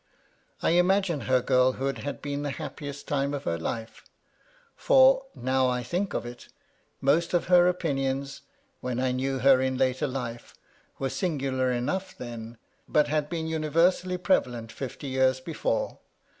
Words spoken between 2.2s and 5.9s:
been the happiest time of her life; for, now I